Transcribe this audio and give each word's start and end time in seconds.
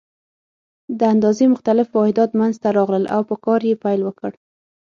د 0.99 1.01
اندازې 1.13 1.45
مختلف 1.53 1.87
واحدات 1.91 2.31
منځته 2.39 2.67
راغلل 2.77 3.05
او 3.15 3.21
په 3.29 3.35
کار 3.45 3.61
یې 3.69 3.75
پیل 3.83 4.01
وکړ. 4.03 4.31